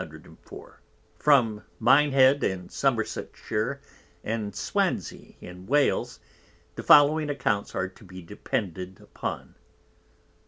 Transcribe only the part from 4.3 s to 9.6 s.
Swanzy in Wales, _the following Accounts are to be depended upon.